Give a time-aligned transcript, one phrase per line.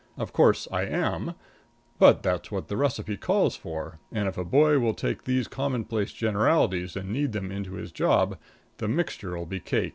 [0.17, 1.35] Of course I am,
[1.99, 6.11] but that's what the receipt calls for, and if a boy will take these commonplace
[6.11, 8.39] generalities and knead them into his job,
[8.77, 9.89] the mixture'll be cake.